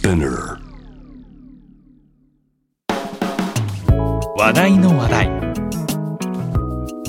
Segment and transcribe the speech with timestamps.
[0.00, 0.56] Spinner
[4.34, 5.28] 話題の話題。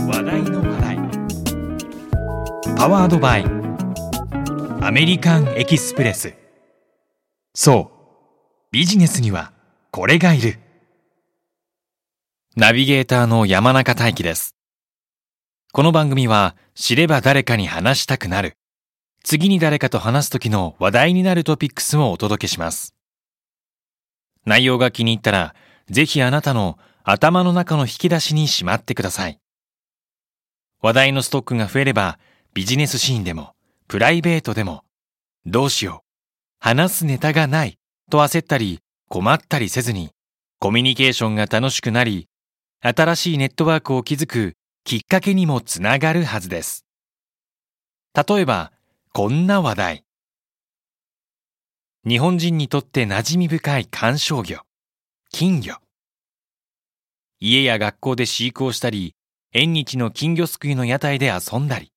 [0.06, 0.98] 話題の話題。
[2.76, 3.46] パワードバイ。
[4.82, 6.34] アメリカンエキスプレス。
[7.56, 8.74] そう。
[8.74, 9.54] ビジネスには
[9.92, 10.60] これがいる。
[12.58, 14.54] ナビゲーターの山中大輝です。
[15.72, 18.58] この番組は知れば誰かに話したくなる。
[19.24, 22.96] 次に誰かと話す時の話題になるトピックスをお届けします
[24.46, 25.56] 内容が気に入ったら
[25.90, 29.40] ぜひあなたの頭の中の引き出しにしまってください。
[30.82, 32.20] 話題のストックが増えれば、
[32.54, 33.54] ビジネスシーンでも、
[33.88, 34.84] プライベートでも、
[35.46, 36.08] どうしよう、
[36.60, 37.78] 話すネタがない、
[38.10, 38.80] と焦ったり、
[39.10, 40.12] 困ったりせずに、
[40.60, 42.28] コミュニケーションが楽しくなり、
[42.82, 44.54] 新しいネットワークを築く
[44.84, 46.86] きっかけにもつながるはずです。
[48.16, 48.72] 例えば、
[49.14, 50.06] こんな話題。
[52.08, 54.62] 日本人にとって馴染み深い観賞魚、
[55.30, 55.82] 金魚。
[57.42, 59.14] 家や学校で飼育をしたり、
[59.52, 61.92] 縁日の金魚すくいの屋台で遊んだり、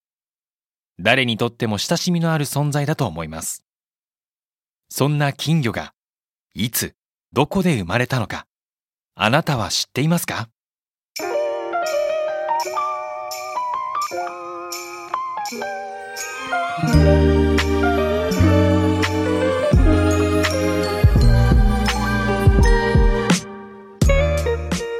[0.99, 3.63] 誰にとっても親しみのある存在だと思います。
[4.89, 5.93] そんな金魚が、
[6.53, 6.95] いつ、
[7.31, 8.45] どこで生まれたのか、
[9.15, 10.49] あなたは知っていますか？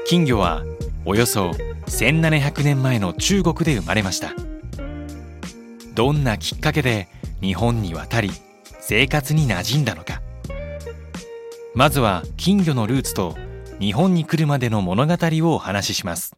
[0.07, 0.63] 金魚は
[1.03, 1.49] およそ
[1.87, 4.33] 1700年前の中国で生まれました。
[5.93, 7.07] どんなきっかけで
[7.41, 8.31] 日本に渡り
[8.79, 10.21] 生活に馴染んだのか。
[11.73, 13.35] まずは金魚のルーツと
[13.79, 16.35] 日本に来るまでの物語をお話しします。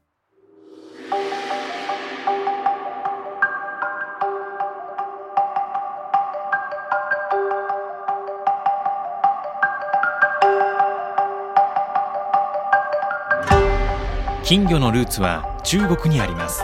[14.47, 16.63] 金魚のルーツは中国にあります。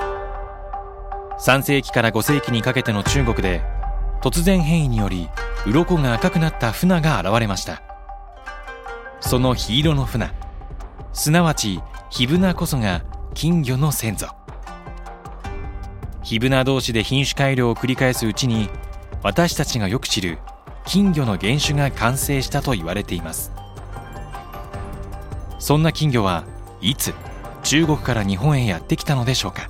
[1.46, 3.62] 3世紀から5世紀にかけての中国で
[4.22, 5.28] 突然変異により
[5.66, 7.84] 鱗が赤くなったフナが現れました。
[9.20, 10.34] その黄色のフナ
[11.12, 14.28] すなわちヒブナこそが金魚の先祖。
[16.22, 18.70] ヒブナ同士で品種改良を繰り返すうちに
[19.24, 20.38] 私たちがよく知る
[20.86, 23.52] 金魚の原種が完成したと言われています。
[25.60, 26.46] そんな金魚は
[26.80, 27.14] いつ
[27.64, 29.70] 中国から日本へやってきたのでしょうか。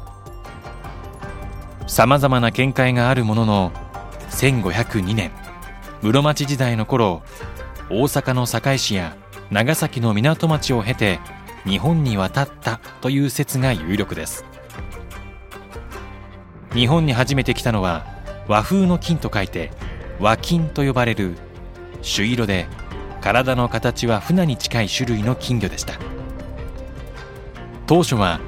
[1.87, 3.71] さまざまな見解があるものの
[4.31, 5.31] 1502年
[6.01, 7.21] 室町時代の頃
[7.89, 9.15] 大阪の堺市や
[9.51, 11.19] 長崎の港町を経て
[11.65, 14.45] 日本に渡ったという説が有力です。
[16.73, 18.05] 日本に初めて来たのは
[18.47, 19.71] 和風の金と書いて
[20.19, 21.35] 和金と呼ばれる
[22.01, 22.65] 朱色で
[23.21, 26.12] 体の形は船に近い種類の金魚でした。
[27.87, 28.39] 当初は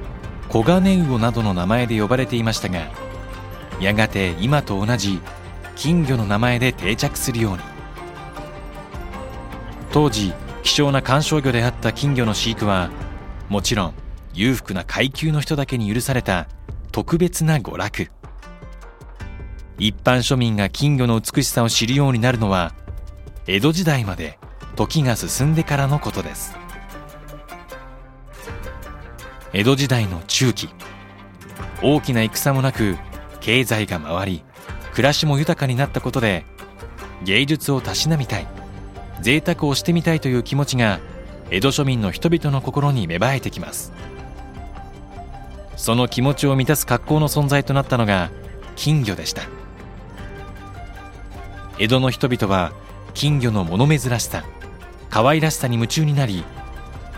[0.51, 2.90] 黄金魚などの名前で呼ばれていましたが
[3.79, 5.19] やがて今と同じ
[5.75, 7.59] 金魚の名前で定着するように。
[9.91, 12.90] 当時希少な観賞魚であった金魚の飼育は
[13.50, 13.94] もちろん
[14.34, 16.47] 裕福な階級の人だけに許された
[16.91, 18.12] 特別な娯楽。
[19.78, 22.74] 一般庶民が金魚の美しさを知るようになるのは
[23.47, 24.40] 江戸時代まで
[24.75, 26.64] 時が進んでからのことです。
[29.55, 30.67] 江戸時代の中期。
[31.81, 32.97] 大きな戦もなく
[33.39, 34.43] 経済が回り
[34.91, 36.43] 暮らしも豊かになったことで
[37.23, 38.47] 芸術をたしなみたい
[39.21, 40.99] 贅沢をしてみたいという気持ちが
[41.51, 43.94] 江戸庶民の人々の心に芽生えてきます。
[45.77, 48.31] その気持ちを満たす格好の存在となったのが
[48.75, 49.44] 金魚でした。
[51.79, 52.73] 江戸の人々は
[53.13, 54.44] 金魚の物珍しさ
[55.09, 56.44] 可愛らしさに夢中になり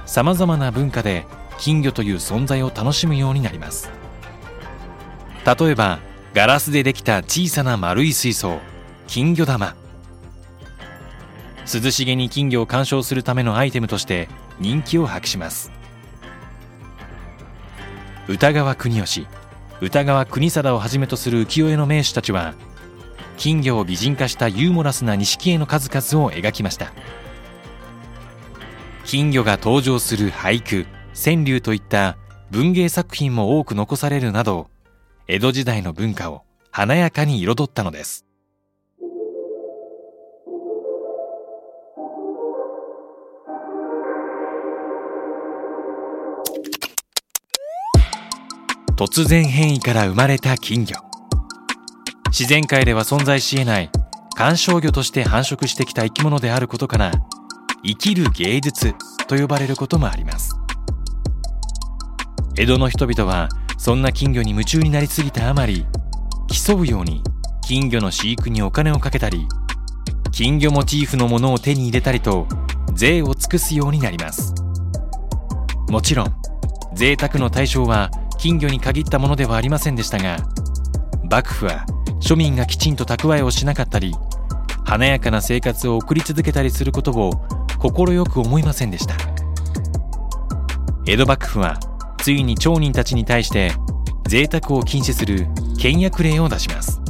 [0.05, 1.25] さまざまな文化で
[1.57, 3.91] 金魚という存在を楽しむようになります。
[5.45, 5.99] 例えば
[6.33, 8.59] ガラスでできた小さな丸い水槽
[9.07, 9.75] 金魚玉。
[11.73, 15.71] 涼しげに金魚を鑑賞するためのアイテムとして人気を博します。
[18.27, 19.27] 歌川国吉
[19.79, 22.55] 歌川国貞をはじめとする浮世絵の名手たちは
[23.37, 26.91] 金魚を美人化したユーモラスな錦絵の数々を描きました。
[29.05, 30.96] 金魚が登場する俳句。
[31.23, 32.15] 川柳といった
[32.51, 34.69] 文芸作品も多く残されるなど
[35.27, 38.25] 江戸時代の文化を華やかに彩ったのです。
[48.95, 50.95] 突然変異から生まれた金魚。
[52.29, 53.91] 自然界では存在し得ない
[54.35, 57.11] 観賞魚として繁殖してきた生き物であることから
[57.83, 58.95] 生きる芸術
[59.27, 60.56] と呼ばれることもあります。
[62.59, 65.85] 江戸の人々はそんな金魚に夢中になりすぎたあまり
[66.65, 67.21] 競うように
[67.61, 69.47] 金魚の飼育にお金をかけたり
[70.31, 72.47] 金魚モチーフのものを手に入れたりと
[72.95, 74.55] 税を尽くすようになります。
[75.89, 76.33] もちろん
[76.95, 78.09] 贅沢の対象は
[78.39, 80.37] 金魚に限ったものではありませんでしたが
[81.29, 81.85] 幕府は
[82.19, 84.15] 庶民がきちんと蓄えをしなかったり
[84.83, 87.33] 華やかな生活を送り続けたりすることを
[87.77, 89.15] 快く思いませんでした。
[91.05, 91.79] 江戸幕府は
[92.19, 93.71] ついに町人たちに対して
[94.27, 95.47] 贅沢を禁止する
[95.77, 97.01] 倹約令を出します。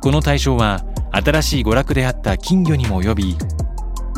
[0.00, 3.36] この対象は新しい娯楽であった金魚にも及び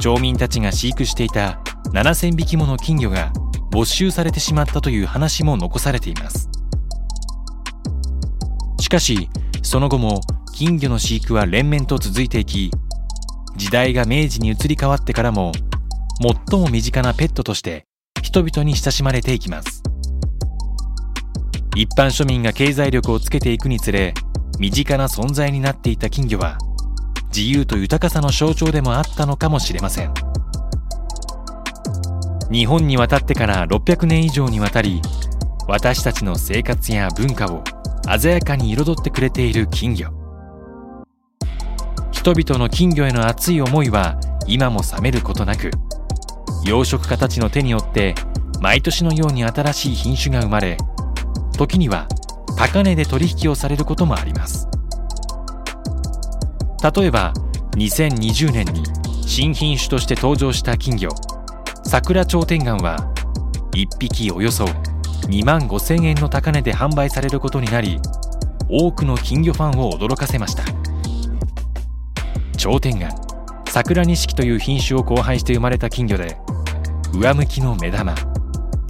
[0.01, 1.61] 町民たちが飼育していた
[1.93, 3.33] 7,000匹もの金魚が
[3.71, 6.49] 没収されてしまったという話も残されています。
[8.81, 9.29] しかし
[9.63, 10.21] その後も
[10.55, 12.71] 金魚の飼育は連綿と続いていき
[13.57, 15.53] 時代が明治に移り変わってからも
[16.49, 17.87] 最も身近なペットとして
[18.25, 19.83] 人々に親しまれていきます。
[21.77, 24.15] 一般庶民が経済力をつけていくにつれ
[24.59, 26.57] 身近な存在になっていた金魚は
[27.27, 30.15] 自由と豊かさの象徴でもあったのかもしれません。
[32.51, 35.03] 日本に渡ってから600年以上にわたり
[35.69, 37.63] 私たちの生活や文化を
[38.19, 40.09] 鮮やかに彩ってくれている金魚。
[42.11, 45.71] 人々の金魚への熱い思いは今も冷めることなく
[46.65, 48.15] 養殖家たちの手によって
[48.61, 50.79] 毎年のように新しい品種が生まれ
[51.57, 52.09] 時には
[52.57, 54.69] 高値で取引をされることもあります。
[56.97, 57.33] 例えば
[57.77, 58.83] 2020年に
[59.27, 61.09] 新品種として登場した金魚
[61.85, 62.97] 桜頂天眼は
[63.73, 67.99] 1匹およそ2万5千円の高値で販売されることになり
[68.69, 70.65] 多くの金魚ファンを驚かせました。
[72.57, 73.11] 頂天眼
[73.69, 76.39] 桜錦という品種を交配して生まれた金魚で
[77.17, 78.17] 上向きの目玉。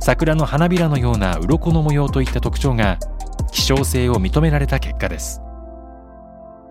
[0.01, 2.99] 桜の花びらのような鱗の模様といった特徴が
[3.53, 5.43] 希少性を認められた結果です。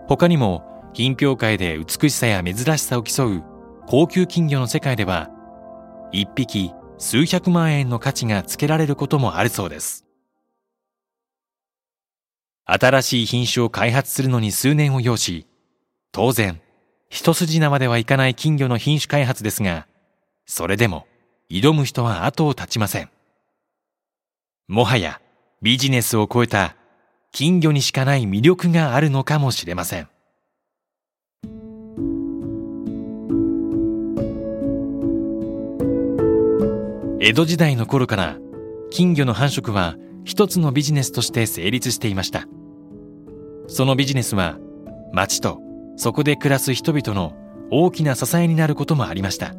[0.08, 0.64] 他にも
[0.94, 3.44] 品評会で美しさや珍しさを競う
[3.86, 5.30] 高級金魚の世界では
[6.12, 10.06] 1匹数百万円の価値がつけられることもあるそうです。
[12.66, 15.46] 新しい品種を開発するのに数年を要し
[16.12, 16.60] 当然
[17.10, 19.86] 一筋縄ではいかない金魚の品種開発ですが
[20.46, 21.06] それでも
[21.50, 23.10] 挑む人は後を絶ちません。
[24.68, 25.22] もはや
[25.62, 26.76] ビジネスを超えた
[27.32, 30.08] 金魚にしかない魅力があるのかもしれません。
[37.20, 38.38] 江戸時代の頃から
[38.92, 42.46] 金魚の繁殖は一つのビジネスとして成立していました。
[43.68, 44.58] そのビジネスは
[45.14, 45.62] 町と
[45.96, 47.34] そこで暮らす人々の
[47.72, 49.56] 大きな支えになることもありました。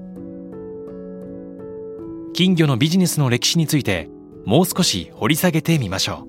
[2.35, 4.11] 金魚のビジネスの歴史について
[4.45, 6.27] もう少し掘り下げてみましょ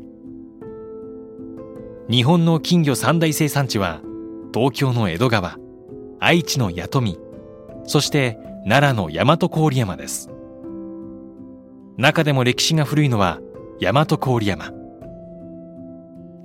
[2.08, 2.12] う。
[2.12, 4.02] 日本の金魚三大生産地は
[4.54, 5.58] 東京の江戸川
[6.20, 7.18] 愛知の弥富
[7.86, 8.38] そして
[8.68, 10.30] 奈良の大和郡山です。
[11.98, 13.40] 中でも歴史が古いのは
[13.82, 14.72] 大和郡山。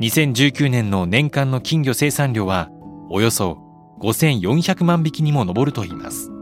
[0.00, 2.70] 2019年の年間の金魚生産量は
[3.10, 3.58] およそ
[4.00, 6.32] 5400万匹にも上るといいます。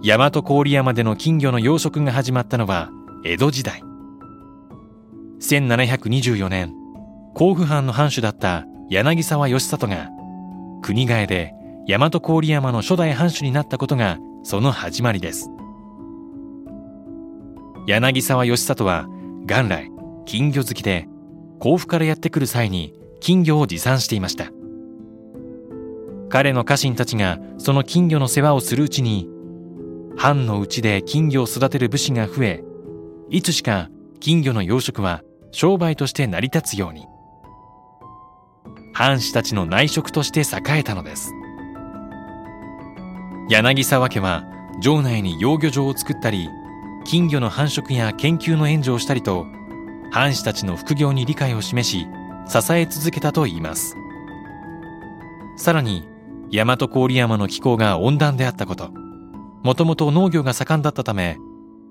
[0.00, 2.90] 大和郡山での金魚の養殖が始まったのは
[3.24, 3.82] 江戸時代。
[5.40, 6.72] 1724年
[7.34, 10.08] 甲府藩の藩主だった柳沢義里が
[10.82, 11.52] 国替えで
[11.88, 15.50] 大和郡山の初代藩主になったことがその始まりです。
[17.88, 19.06] 柳沢義里は
[19.46, 19.90] 元来
[20.26, 21.08] 金魚好きで
[21.58, 24.52] 甲府からやってくる際に金魚を持参していました。
[26.28, 29.28] 彼の家臣たちがその金魚の世話をするうちに
[30.18, 32.64] 藩のうちで金魚を育てる武士が増え
[33.30, 35.22] いつしか金魚の養殖は
[35.52, 37.06] 商売として成り立つように。
[38.92, 41.32] 藩士たちの内職として栄えたのです。
[43.48, 44.44] 柳沢家は
[44.82, 46.48] 城内に養魚場を作ったり
[47.04, 49.46] 金魚の繁殖や研究の援助をしたりと
[50.10, 52.08] 藩士たちの副業に理解を示し
[52.48, 53.94] 支え続けたといいます。
[55.56, 56.08] さらに
[56.50, 58.90] 大和郡山の気候が温暖であったこと。
[59.68, 61.36] もともと農業が盛んだったため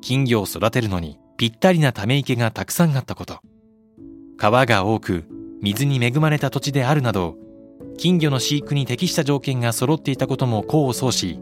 [0.01, 3.39] 金魚を育てるのにぴったりなため池がたくさんあったこと。
[4.35, 5.25] 川が多く
[5.61, 7.35] 水に恵まれた土地であるなど
[7.99, 11.39] 金魚の飼育に適した条件が揃っていたことも功を奏し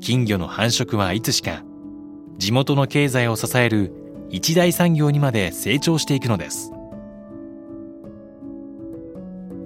[0.00, 1.62] 金魚の繁殖はいつしか
[2.38, 3.92] 地元の経済を支える
[4.30, 6.72] 一大産業にまで成長していくのです。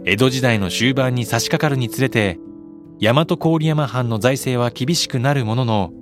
[0.04, 2.40] 江戸時代の終盤に差し掛かるにつれて
[2.98, 5.92] 大和郡山藩の財政は厳しくなるものの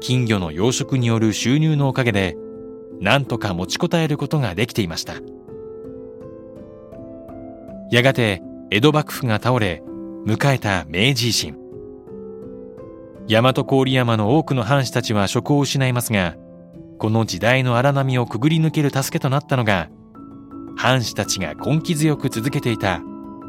[0.00, 2.36] 金魚の養殖による収入のおかげで
[3.00, 5.14] 何とか持ちこたえることができていました。
[7.90, 9.82] やがて江戸幕府が倒れ
[10.24, 11.56] 迎えた明治維新。
[13.28, 16.36] 大和郡山の多くの藩士たちは職を失いますが
[16.98, 19.90] この時代の荒波をくぐり抜ける助けとなったのが
[20.76, 23.00] 藩士たちが根気強く続けていた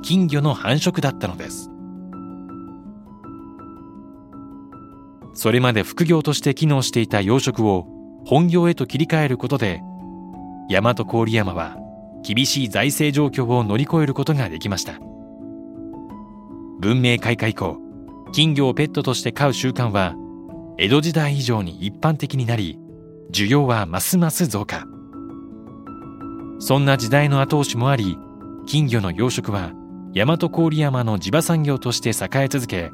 [0.01, 1.72] 金魚の繁殖だったのです。
[5.33, 7.87] それまで副業として機能していた養殖を
[8.25, 9.81] 本業へと切り替えることで
[10.69, 11.77] 大和郡山は
[12.23, 14.99] 厳しい財政状況を乗り越えることができました。
[16.79, 17.77] 文明開化以降
[18.31, 20.15] 金魚をペットとして飼う習慣は
[20.77, 22.79] 江戸時代以上に一般的になり
[23.31, 24.85] 需要はますます増加。
[26.59, 28.17] そんな時代の後押しもあり
[28.65, 29.71] 金魚の養殖は
[30.13, 32.91] 大和郡山の地場産業として栄え続け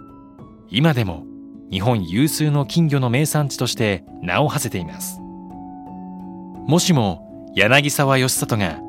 [0.70, 1.26] 今でも
[1.72, 5.20] 日本有数の金魚の名産地として名を馳せています。
[6.68, 8.80] もしも柳沢義里が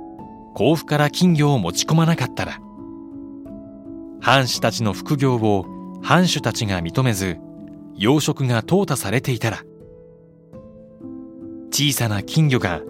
[0.55, 2.61] 甲府から金魚を持ち込まなかったら
[4.21, 5.65] 藩士たちの副業を
[6.03, 7.39] 藩主たちが認めず
[7.97, 9.63] 養殖が淘汰されていたら
[11.71, 12.83] 小さな金魚が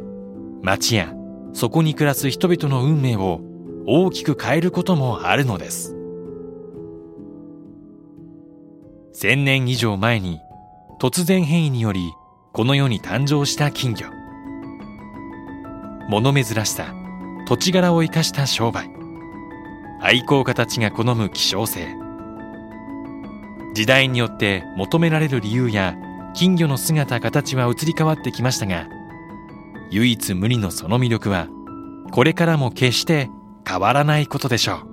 [0.63, 1.15] 町や
[1.53, 3.41] そこに暮らす人々の運命を
[3.87, 6.00] 大きく変えることもあるのです。
[9.13, 10.41] 千年以上前に
[11.01, 12.13] 突然変異により
[12.53, 14.11] この世に誕生した金魚。
[16.09, 16.95] 物珍しさ
[17.47, 18.91] 土地柄を生かした商売。
[20.01, 21.89] 愛好家たちが好む希少性。
[23.75, 25.97] 時代によって求められる理由や
[26.35, 28.89] 金魚の姿形は移り変わってきましたが
[29.91, 31.49] 唯一無二のその魅力は
[32.13, 33.29] これからも決して
[33.67, 34.90] 変わらないことでしょう。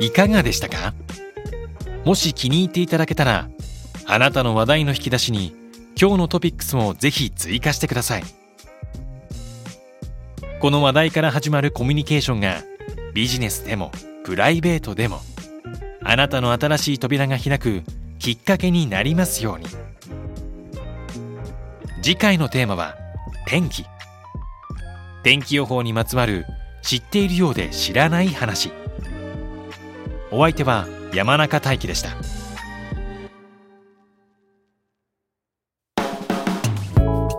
[0.00, 0.94] いかがでしたか？
[2.04, 3.48] もし気に入っていただけたら
[4.06, 5.56] あなたの話題の引き出しに
[6.00, 8.24] 今日のトピックスもぜひ追加してください。
[10.60, 12.62] この話題から始まるコミュニケーションが
[13.14, 13.90] ビジネスでも
[14.24, 15.20] プライベートでも
[16.02, 17.82] あなたの新しい扉が開く
[18.18, 19.66] きっかけになりますように。
[22.04, 22.98] 次回のテーマは
[23.46, 23.86] 天気。
[25.22, 26.44] 天気予報にまつわる
[26.82, 28.70] 知っているようで知らない話。
[30.30, 32.10] お相手は山中大輝でした。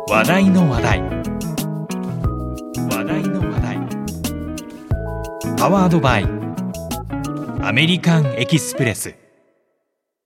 [0.10, 1.02] 話題の話題。
[2.90, 3.78] 話題の話題。
[5.60, 6.24] パワードバイ
[7.62, 9.14] アメリカンエキスプレス。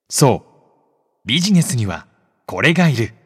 [0.10, 2.08] そうビジネスには
[2.46, 3.19] これがいる。